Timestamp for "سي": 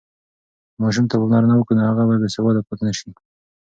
2.99-3.09